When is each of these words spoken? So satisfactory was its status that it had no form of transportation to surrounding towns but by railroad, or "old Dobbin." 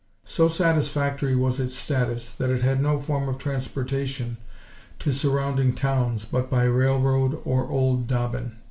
So 0.25 0.47
satisfactory 0.47 1.35
was 1.35 1.59
its 1.59 1.75
status 1.75 2.33
that 2.33 2.49
it 2.49 2.63
had 2.63 2.81
no 2.81 2.99
form 2.99 3.29
of 3.29 3.37
transportation 3.37 4.37
to 4.97 5.13
surrounding 5.13 5.73
towns 5.73 6.25
but 6.25 6.49
by 6.49 6.63
railroad, 6.63 7.37
or 7.45 7.69
"old 7.69 8.07
Dobbin." 8.07 8.55